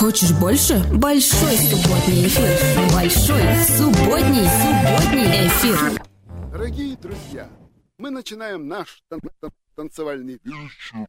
[0.00, 0.82] Хочешь больше?
[0.94, 2.48] Большой субботний эфир.
[2.90, 6.00] Большой субботний субботний эфир.
[6.50, 7.46] Дорогие друзья,
[7.98, 11.06] мы начинаем наш тан тан танцевальный вечер.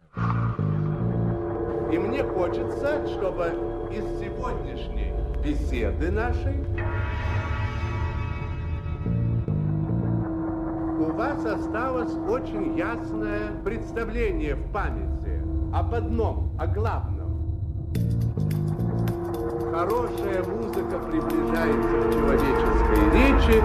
[1.90, 3.46] И мне хочется, чтобы
[3.94, 6.60] из сегодняшней беседы нашей
[11.00, 15.42] у вас осталось очень ясное представление в памяти
[15.74, 17.22] об одном, о главном.
[19.72, 23.64] Хорошая музыка приближается к человеческой речи.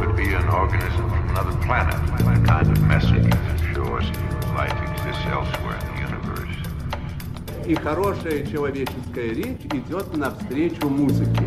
[0.00, 4.02] could be an organism from another planet, a kind of message that shows
[4.56, 7.66] life exists elsewhere in the universe.
[7.68, 11.46] И хорошая человеческая речь идет навстречу музыке.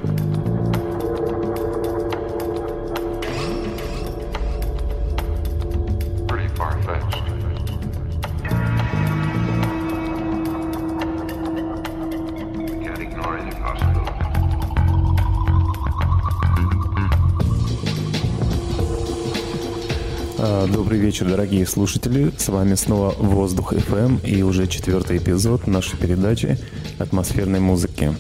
[20.72, 22.32] Добрый вечер, дорогие слушатели.
[22.38, 26.60] С вами снова Воздух FM и уже четвертый эпизод нашей передачи
[27.00, 28.16] атмосферной музыки.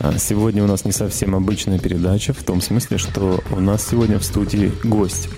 [0.00, 4.18] А, Сегодня у нас не совсем обычная передача, в том смысле, что у нас сегодня
[4.18, 5.28] в студии гость.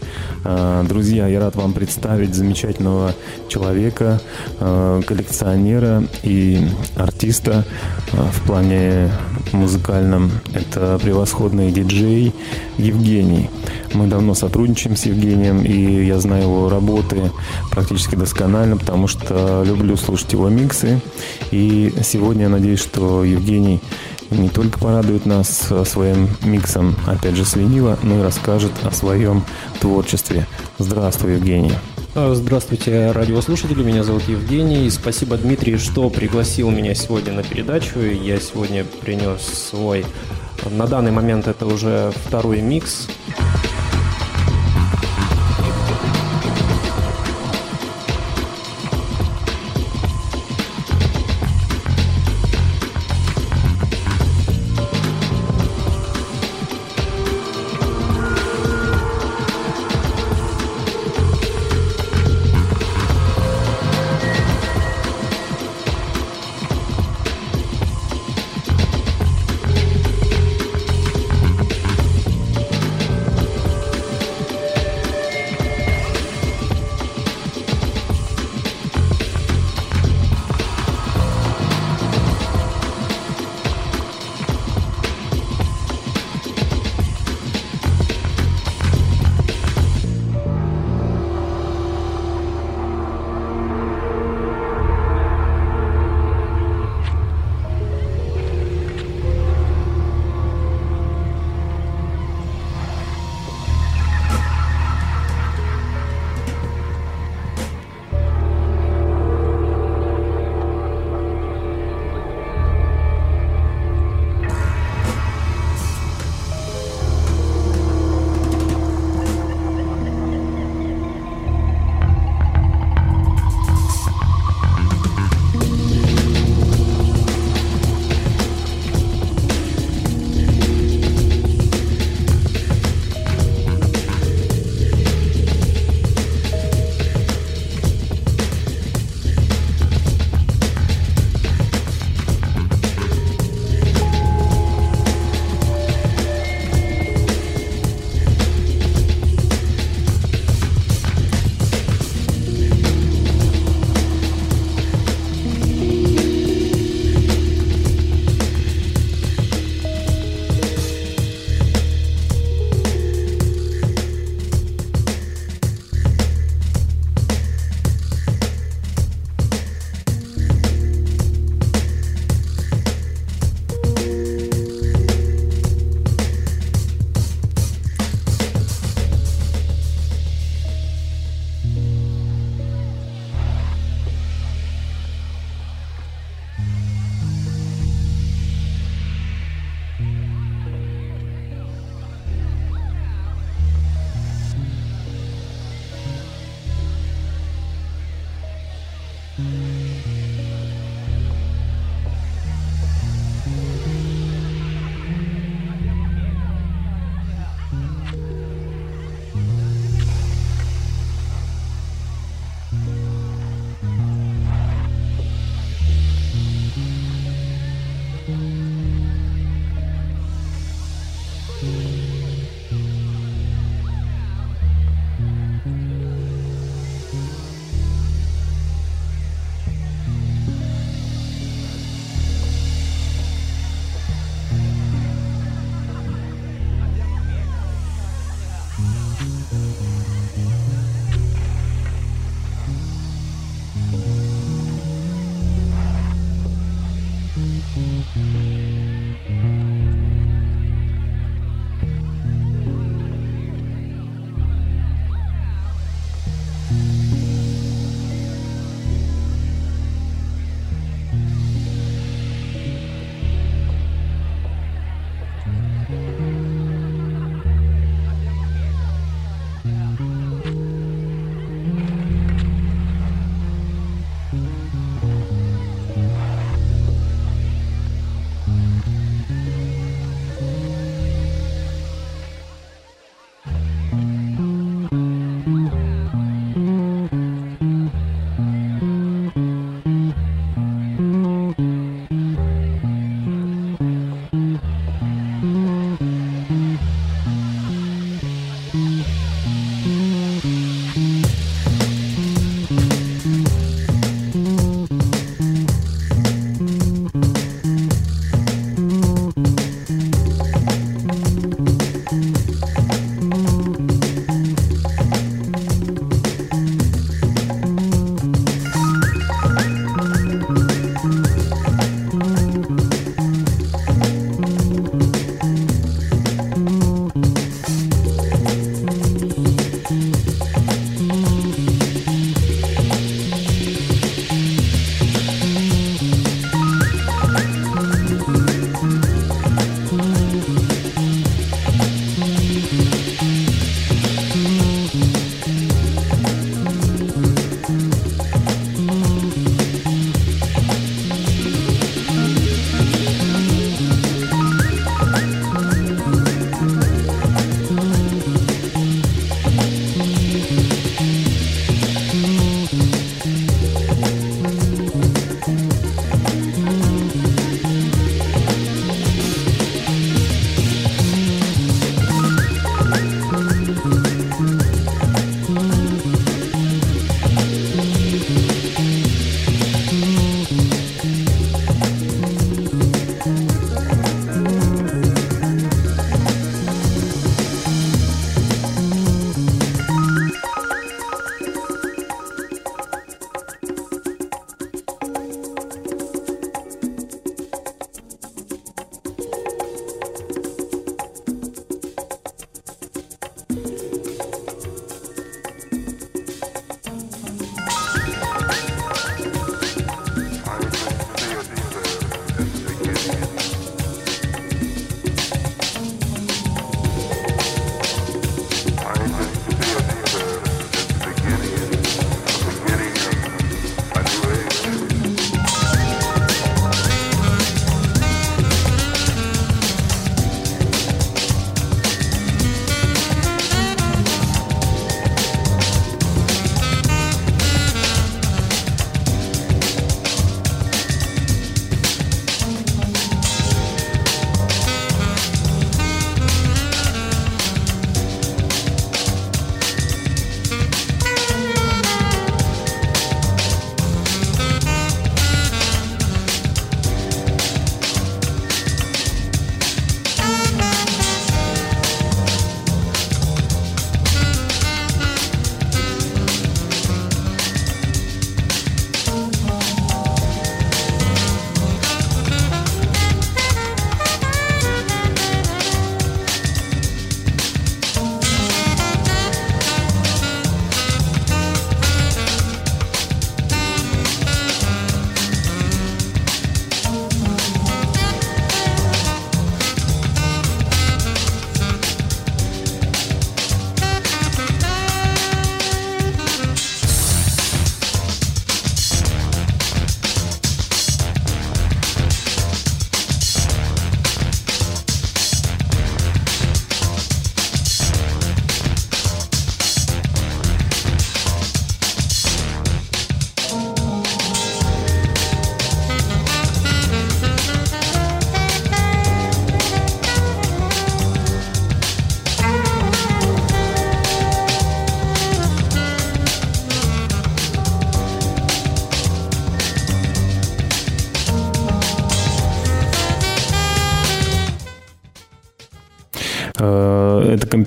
[0.42, 3.14] А, Друзья, я рад вам представить замечательного
[3.48, 4.22] человека,
[4.58, 7.66] а, коллекционера и артиста
[8.10, 9.10] в плане
[9.52, 10.30] музыкальном.
[10.52, 12.32] Это превосходный диджей
[12.78, 13.50] Евгений.
[13.92, 17.30] Мы давно сотрудничаем с Евгением, и я знаю его работы
[17.70, 21.00] практически досконально, потому что люблю слушать его миксы.
[21.50, 23.80] И сегодня я надеюсь, что Евгений
[24.30, 29.44] не только порадует нас своим миксом, опять же, с винила, но и расскажет о своем
[29.80, 30.46] творчестве.
[30.78, 31.74] Здравствуй, Евгений.
[32.16, 33.82] А, Здравствуйте, радиослушатели.
[33.82, 34.88] Меня зовут Евгений.
[34.88, 37.98] Спасибо, Дмитрий, что пригласил меня сегодня на передачу.
[37.98, 40.06] Я сегодня принес свой...
[40.70, 43.08] На данный момент это уже второй микс.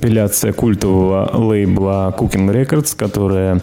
[0.07, 3.61] Компиляция культового лейбла Cooking Records, которая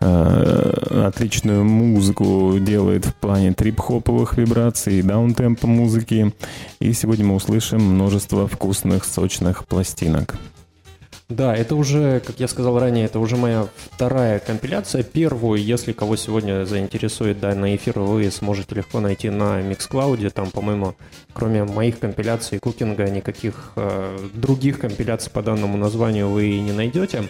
[0.00, 6.34] э, отличную музыку делает в плане трип-хоповых вибраций, даунтемпа музыки.
[6.80, 10.34] И сегодня мы услышим множество вкусных, сочных пластинок.
[11.30, 15.02] Да, это уже, как я сказал ранее, это уже моя вторая компиляция.
[15.02, 20.28] Первую, если кого сегодня заинтересует данный эфир, вы сможете легко найти на Mixcloud.
[20.30, 20.94] Там, по-моему,
[21.32, 27.24] кроме моих компиляций кукинга, никаких э, других компиляций по данному названию вы не найдете.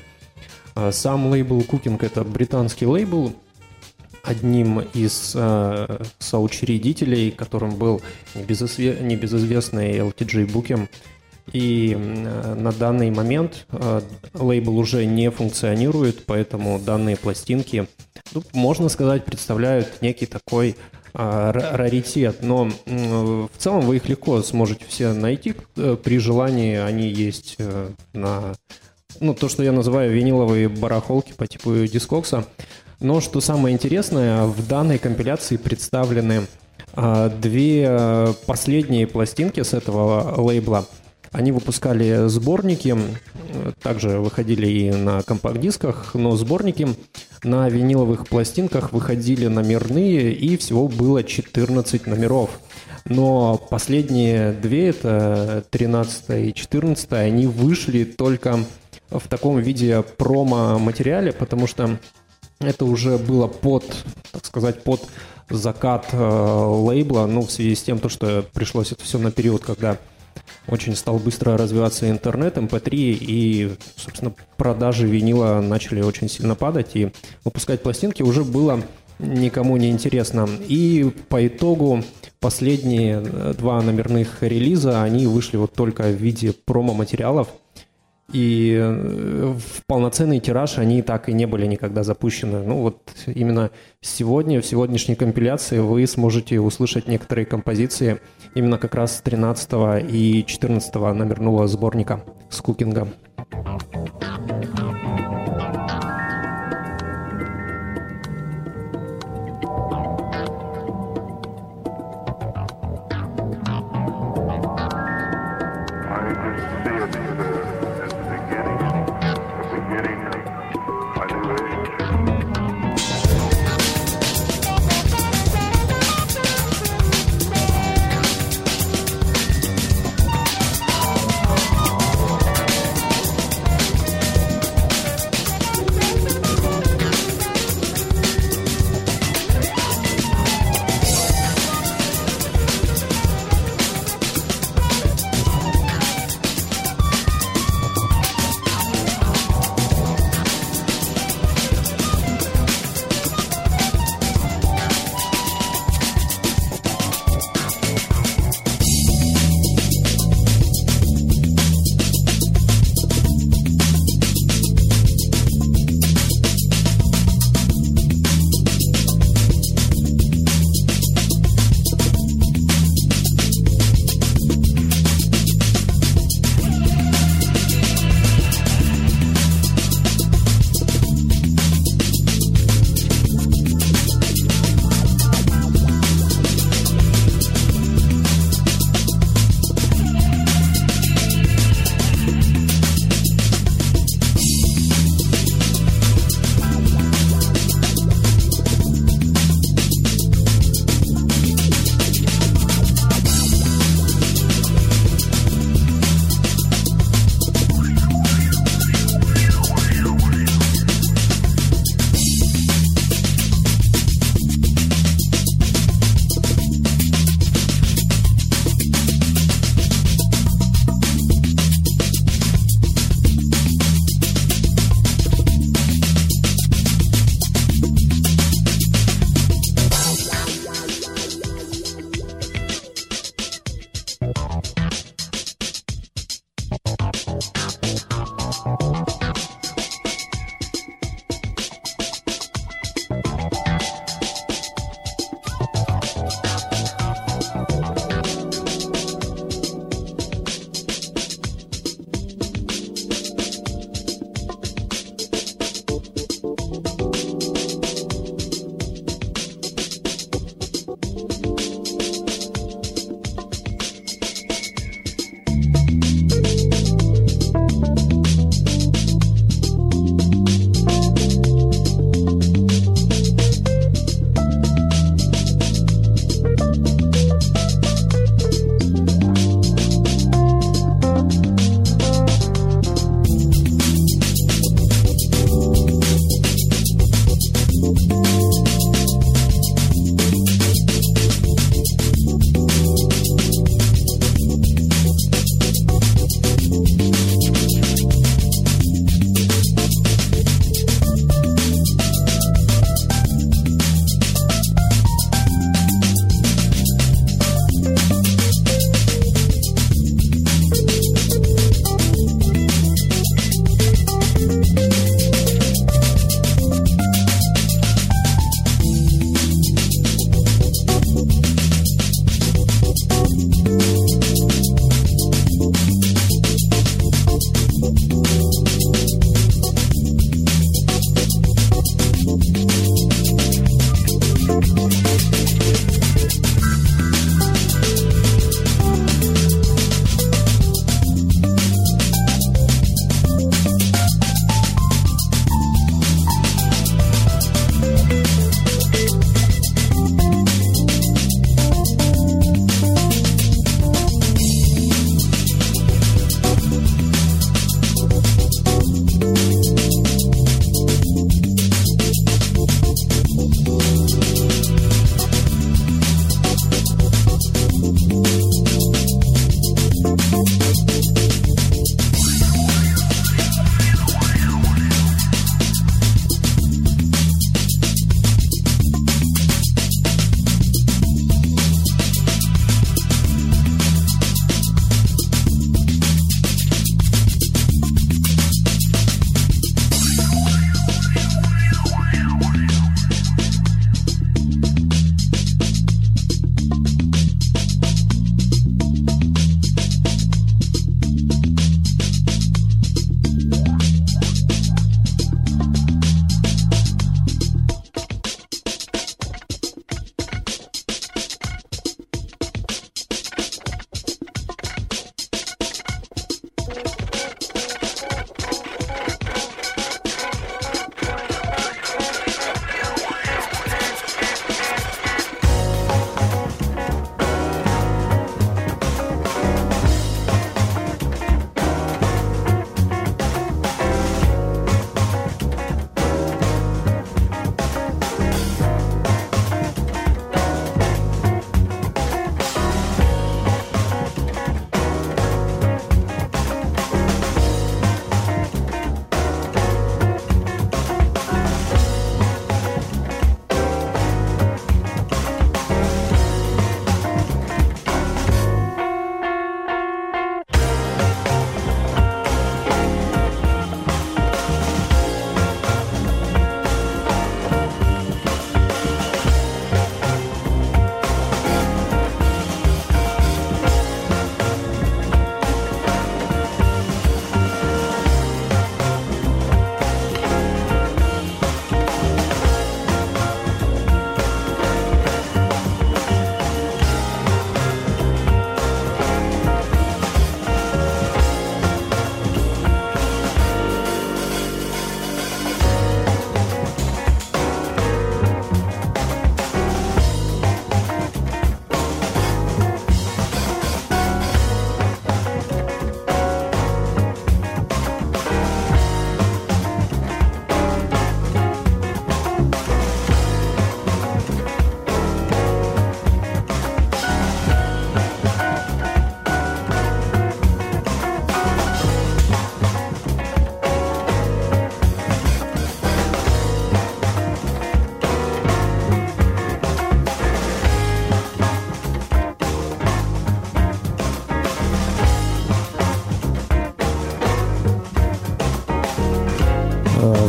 [0.74, 3.32] А сам лейбл Cooking это британский лейбл,
[4.24, 8.02] одним из э, соучредителей, которым был
[8.34, 10.88] небезызве- небезызвестный LTG Booking,
[11.52, 14.00] и на данный момент э,
[14.34, 17.86] лейбл уже не функционирует, поэтому данные пластинки,
[18.32, 20.74] ну, можно сказать, представляют некий такой
[21.12, 22.38] э, раритет.
[22.42, 25.54] Но в целом вы их легко сможете все найти.
[25.76, 27.58] Э, при желании они есть
[28.14, 28.54] на
[29.20, 32.46] ну, то, что я называю виниловые барахолки по типу дискокса.
[33.00, 36.46] Но что самое интересное, в данной компиляции представлены
[37.40, 40.86] две последние пластинки с этого лейбла–
[41.34, 42.96] они выпускали сборники,
[43.82, 46.88] также выходили и на компакт-дисках, но сборники
[47.42, 52.50] на виниловых пластинках выходили номерные, и всего было 14 номеров.
[53.06, 58.60] Но последние две, это 13 и 14, они вышли только
[59.10, 61.98] в таком виде промо-материале, потому что
[62.60, 63.84] это уже было под,
[64.30, 65.02] так сказать, под
[65.50, 69.64] закат э, лейбла, ну, в связи с тем, то, что пришлось это все на период,
[69.64, 69.98] когда
[70.66, 76.90] очень стал быстро развиваться интернет, MP3, эм и, собственно, продажи винила начали очень сильно падать,
[76.94, 77.10] и
[77.44, 78.82] выпускать пластинки уже было
[79.18, 80.48] никому не интересно.
[80.68, 82.02] И по итогу
[82.40, 87.48] последние два номерных релиза, они вышли вот только в виде промо-материалов,
[88.32, 92.62] и э, в полноценный тираж они так и не были никогда запущены.
[92.62, 98.20] Ну вот именно сегодня, в сегодняшней компиляции вы сможете услышать некоторые композиции
[98.54, 102.20] именно как раз 13 и 14 номерного сборника
[102.50, 103.10] с кукингом.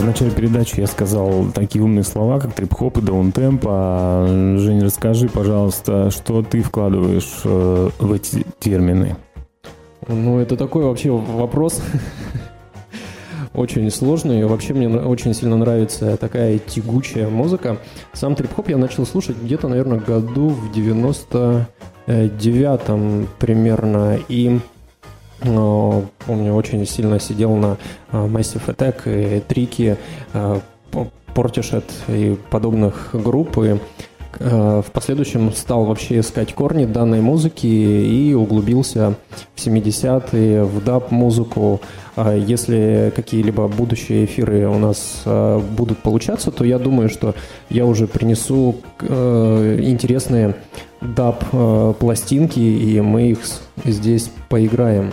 [0.06, 3.64] В начале передачи я сказал такие умные слова, как трип-хоп и даунтемп.
[3.66, 9.16] А, Женя, расскажи, пожалуйста, что ты вкладываешь э, в эти термины?
[10.08, 11.82] Ну, это такой вообще вопрос
[13.56, 14.46] очень сложный.
[14.46, 17.78] Вообще мне очень сильно нравится такая тягучая музыка.
[18.14, 24.20] Сам трип-хоп я начал слушать где-то, наверное, году в 99-м примерно.
[24.30, 24.60] И
[25.40, 27.78] помню, очень сильно сидел на
[28.12, 29.98] а, Massive Attack и Трики,
[30.34, 30.62] а,
[31.34, 33.58] Portishead и подобных групп.
[33.58, 33.78] И
[34.40, 39.16] а, в последующем стал вообще искать корни данной музыки и углубился
[39.56, 41.82] в 70-е, в даб-музыку.
[42.18, 47.36] Если какие-либо будущие эфиры у нас будут получаться, то я думаю, что
[47.70, 50.56] я уже принесу интересные
[51.02, 53.40] даб-пластинки, и мы их
[53.84, 55.12] здесь поиграем.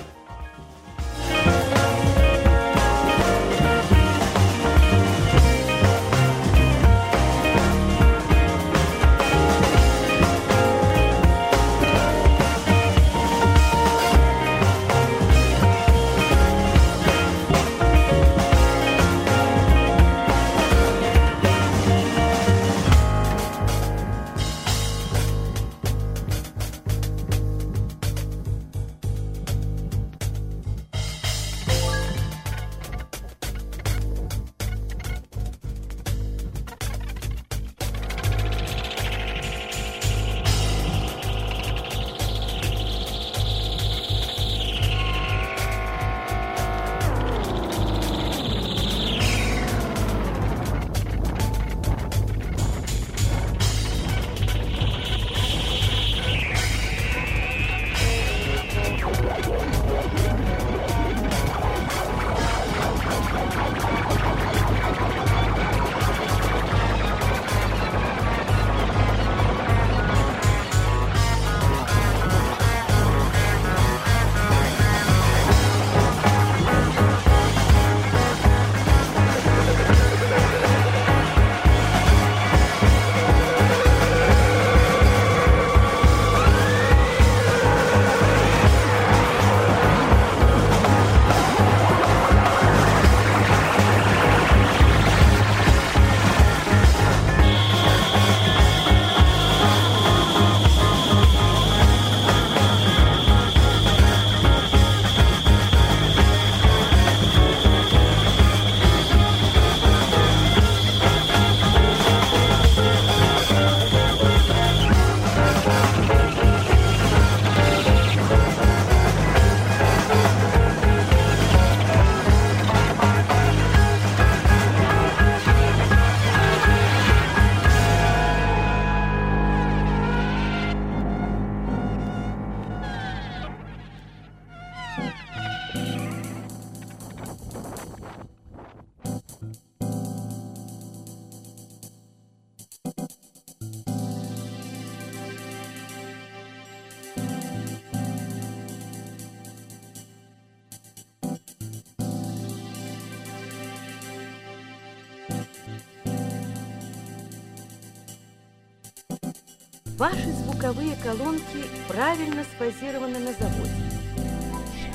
[160.02, 163.91] Ваши звуковые колонки правильно сфазированы на заводе.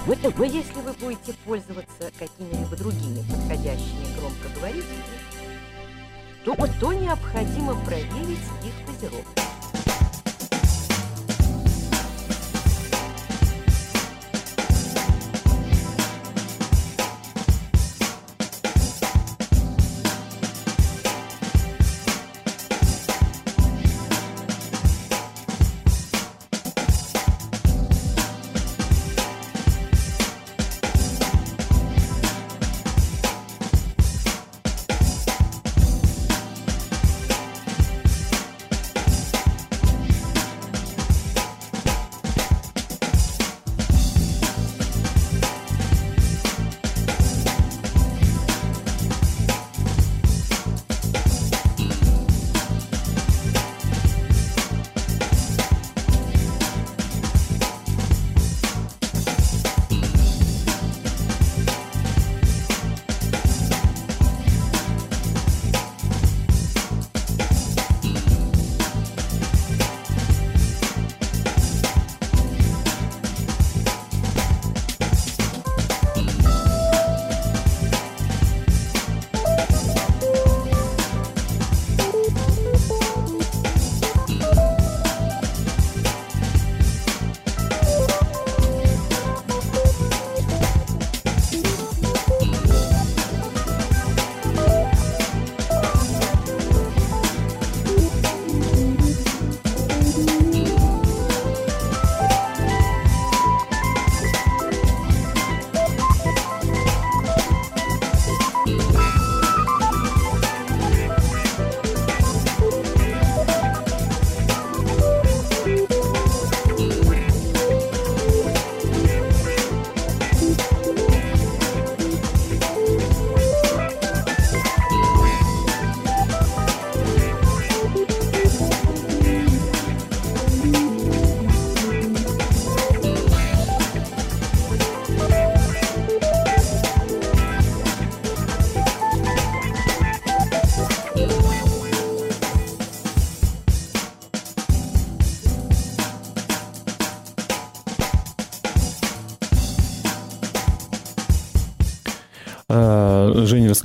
[0.07, 0.15] Вы,
[0.45, 5.03] если вы будете пользоваться какими-либо другими подходящими громкоговорителями,
[6.45, 9.36] то, то необходимо проверить их фазировку.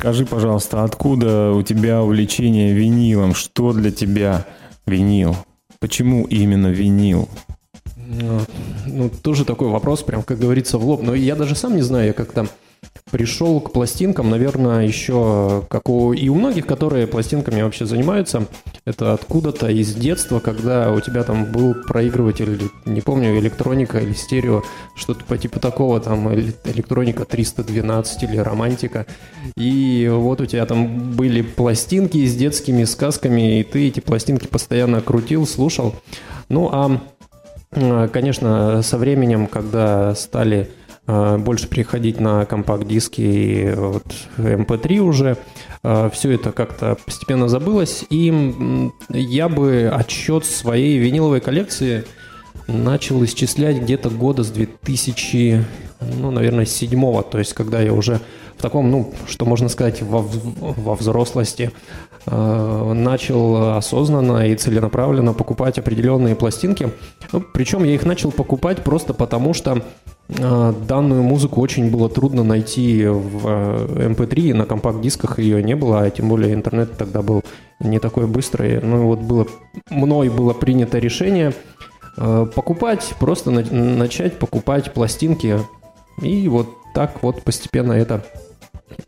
[0.02, 3.36] Расскажи, пожалуйста, откуда у тебя увлечение винилом?
[3.36, 4.44] Что для тебя
[4.84, 5.36] винил?
[5.78, 7.28] Почему именно винил?
[7.94, 8.40] Ну,
[8.84, 11.04] ну, тоже такой вопрос, прям, как говорится, в лоб.
[11.04, 12.48] Но я даже сам не знаю, я как-то
[13.12, 18.46] пришел к пластинкам, наверное, еще как у, и у многих, которые пластинками вообще занимаются,
[18.86, 24.62] это откуда-то из детства, когда у тебя там был проигрыватель, не помню, электроника или стерео,
[24.96, 29.06] что-то по типу такого, там электроника 312 или романтика,
[29.56, 35.02] и вот у тебя там были пластинки с детскими сказками, и ты эти пластинки постоянно
[35.02, 35.94] крутил, слушал.
[36.48, 44.04] Ну, а, конечно, со временем, когда стали а, больше переходить на компакт-диски и вот
[44.38, 45.36] MP3 эм уже.
[45.82, 48.04] А, Все это как-то постепенно забылось.
[48.10, 52.04] И я бы отчет своей виниловой коллекции
[52.68, 55.64] начал исчислять где-то года с 2000,
[56.00, 57.22] ну, наверное, седьмого.
[57.22, 58.20] То есть, когда я уже
[58.56, 65.78] в таком, ну, что можно сказать, во, во взрослости э, начал осознанно и целенаправленно покупать
[65.78, 66.90] определенные пластинки.
[67.32, 69.82] Ну, причем я их начал покупать просто потому, что
[70.28, 75.74] э, данную музыку очень было трудно найти в э, MP3, эм на компакт-дисках ее не
[75.74, 77.42] было, а тем более интернет тогда был
[77.80, 78.80] не такой быстрый.
[78.80, 79.46] Ну, вот было,
[79.90, 81.54] мной было принято решение
[82.16, 85.58] э, покупать, просто на, начать покупать пластинки.
[86.20, 88.24] И вот так вот постепенно это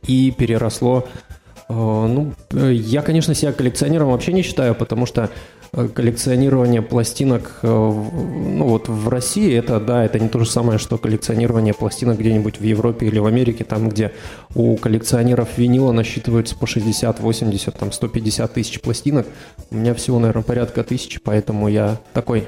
[0.07, 1.05] и переросло.
[1.07, 1.35] Э,
[1.69, 5.31] ну, я, конечно, себя коллекционером вообще не считаю, потому что
[5.73, 10.79] э, коллекционирование пластинок, э, ну вот в России это, да, это не то же самое,
[10.79, 14.13] что коллекционирование пластинок где-нибудь в Европе или в Америке, там, где
[14.55, 19.27] у коллекционеров винила насчитываются по 60, 80, там 150 тысяч пластинок.
[19.71, 22.45] У меня всего, наверное, порядка тысячи, поэтому я такой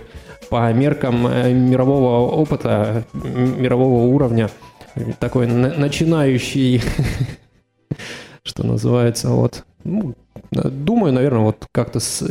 [0.51, 4.51] по меркам мирового опыта, мирового уровня–
[5.19, 6.83] такой начинающий,
[8.47, 9.65] что называется, вот.
[9.85, 10.15] Ну,
[10.53, 12.23] думаю, наверное, вот как-то с,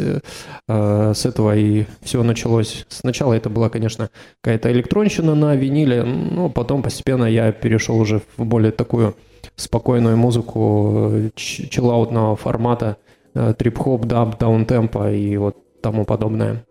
[0.68, 2.86] э, с этого и все началось.
[2.90, 4.10] Сначала это была, конечно,
[4.42, 9.16] какая-то электронщина на виниле, но потом постепенно я перешел уже в более такую
[9.56, 12.98] спокойную музыку э, чиллаутного формата,
[13.34, 16.66] э, трип-хоп, даб, даунтемпа и вот тому подобное.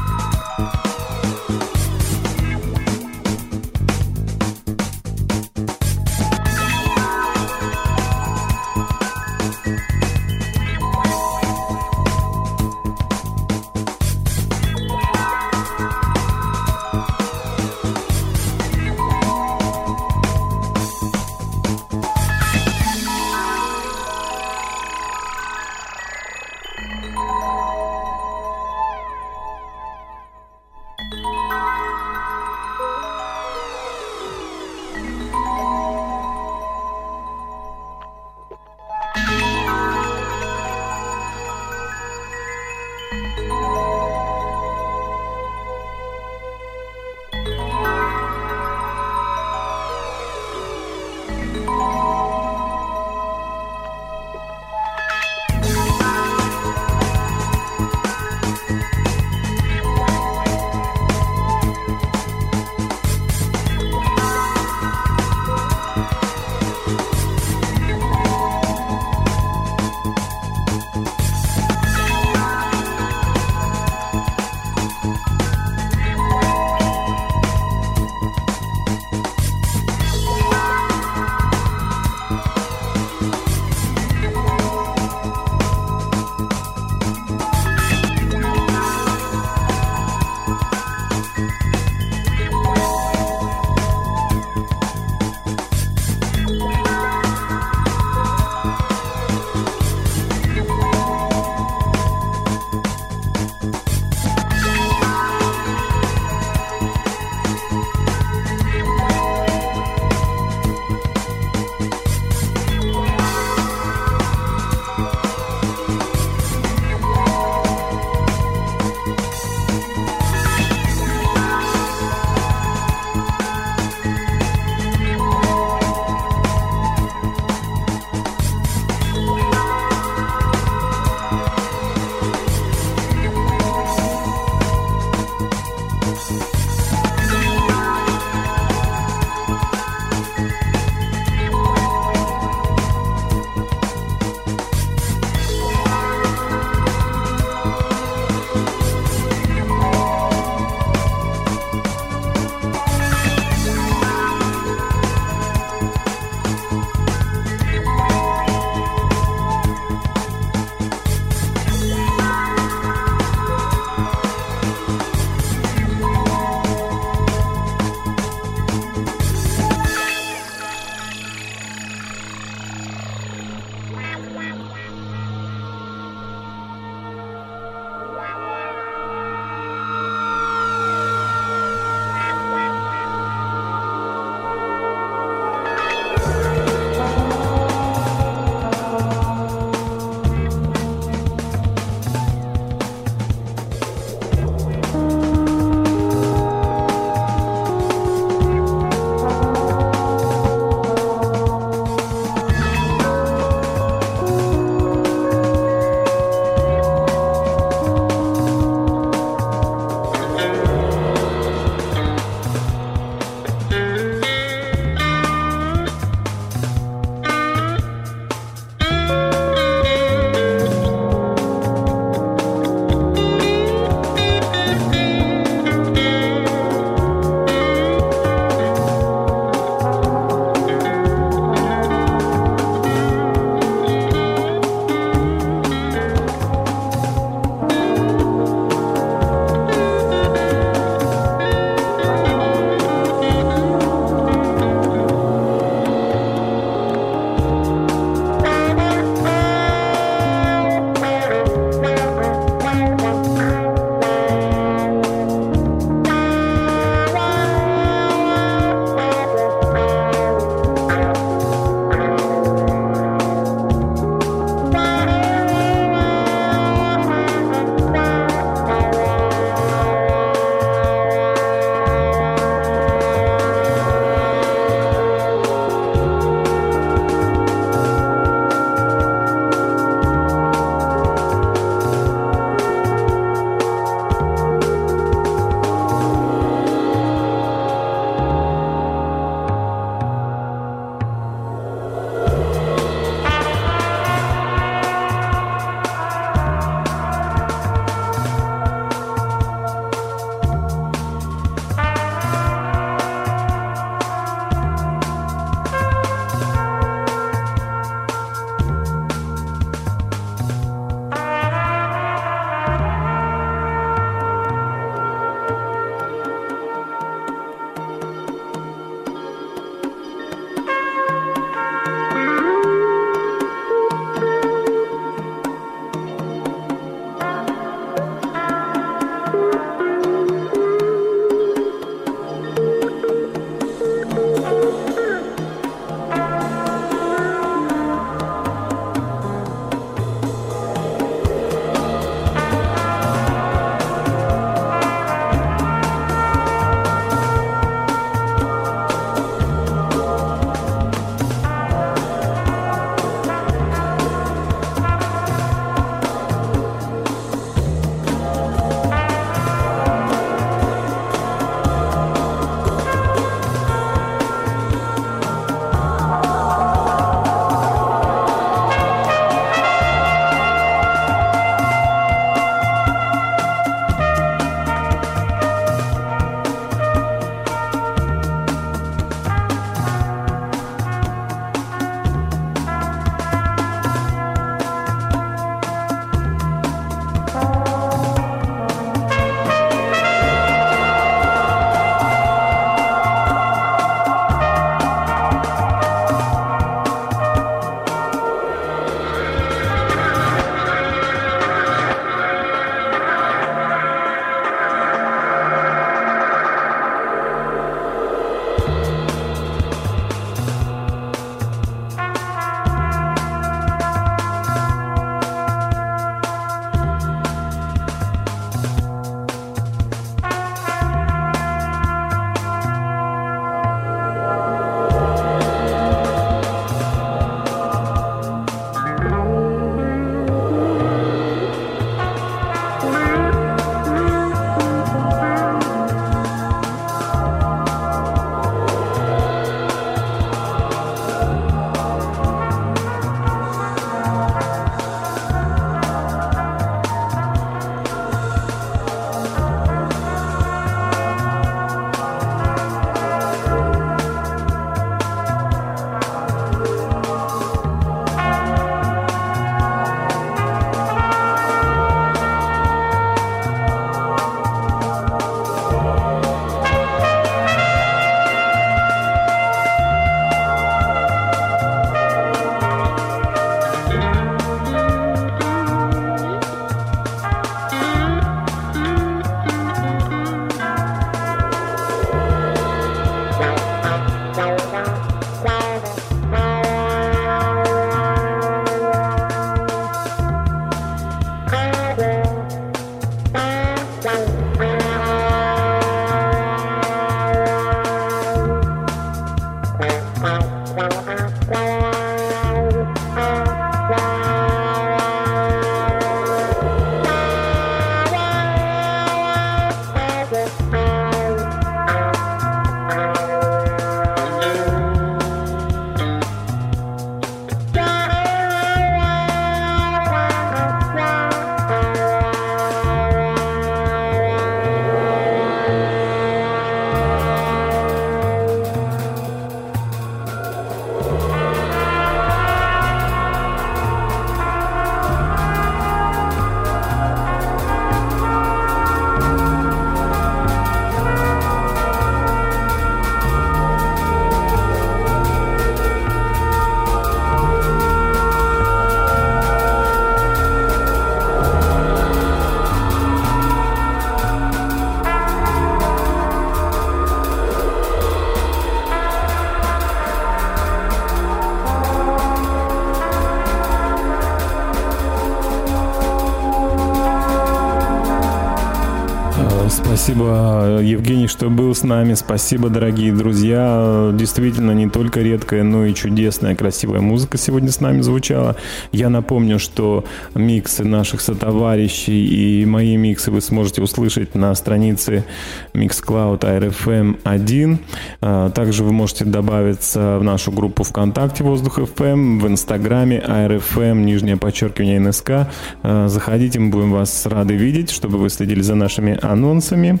[571.40, 572.12] Что был с нами.
[572.12, 574.10] Спасибо, дорогие друзья.
[574.12, 578.56] Действительно, не только редкая, но и чудесная, красивая музыка сегодня с нами звучала.
[578.92, 585.24] Я напомню, что миксы наших сотоварищей и мои миксы вы сможете услышать на странице
[585.72, 587.78] Mixcloud RFM 1.
[588.20, 594.36] А, также вы можете добавиться в нашу группу ВКонтакте Воздух FM, в Инстаграме RFM, нижнее
[594.36, 595.48] подчеркивание НСК.
[595.82, 600.00] А, заходите, мы будем вас рады видеть, чтобы вы следили за нашими анонсами.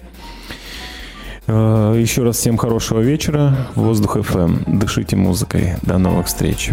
[1.52, 3.66] Э, еще раз всем хорошего вечера.
[3.74, 4.78] Воздух FM.
[4.78, 5.74] Дышите музыкой.
[5.82, 6.70] До новых встреч.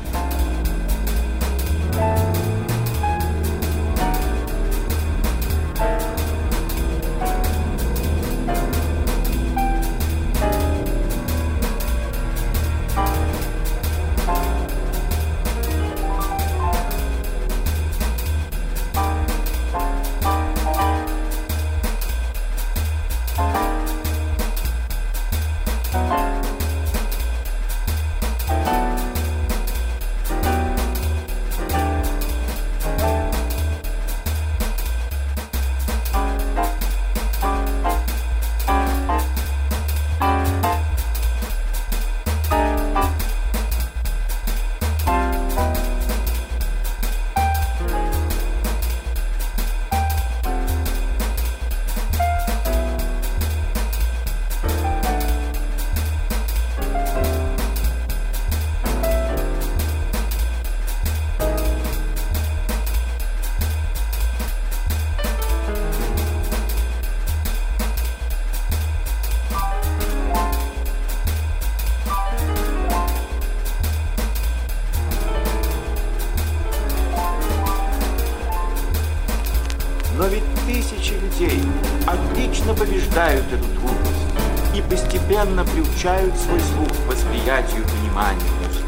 [86.28, 88.86] подвергают свой слух восприятию пониманию музыки.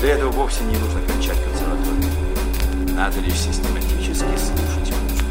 [0.00, 2.94] Для этого вовсе не нужно кончать консерваторию.
[2.94, 5.30] Надо лишь систематически слушать музыку.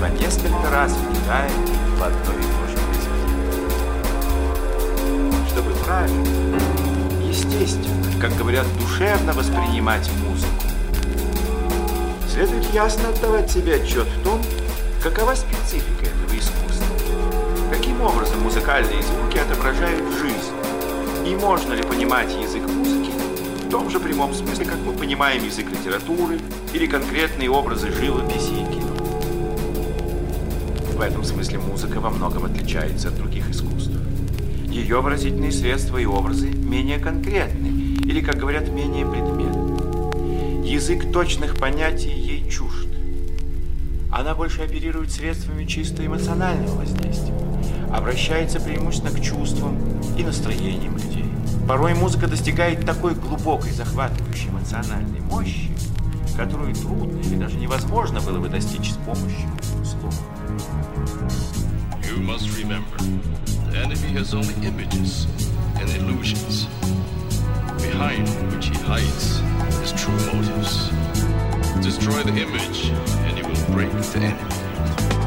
[0.00, 1.50] По несколько раз вникая
[1.98, 2.76] в одно и то же.
[5.48, 6.60] Чтобы правильно,
[7.22, 10.64] естественно, как говорят, душевно воспринимать музыку,
[12.28, 14.40] следует ясно отдавать себе отчет в том,
[15.02, 15.99] какова специфика
[26.86, 28.94] конкретные образы живописи и кино.
[30.96, 33.92] В этом смысле музыка во многом отличается от других искусств.
[34.66, 37.68] Ее выразительные средства и образы менее конкретны,
[38.04, 40.66] или, как говорят, менее предметны.
[40.66, 42.88] Язык точных понятий ей чужд.
[44.12, 47.34] Она больше оперирует средствами чисто эмоционального воздействия,
[47.92, 49.78] обращается преимущественно к чувствам
[50.16, 51.24] и настроениям людей.
[51.66, 55.70] Порой музыка достигает такой глубокой, захватывающей эмоциональной мощи,
[56.36, 59.48] которую трудно или даже невозможно было бы достичь с помощью
[59.84, 60.14] слов.
[62.02, 62.96] You must remember,
[63.70, 65.26] the enemy has only images
[65.80, 66.66] and illusions,
[67.80, 69.40] behind which he hides
[69.80, 70.90] his true motives.
[71.82, 72.90] Destroy the image,
[73.26, 75.19] and you will break the enemy.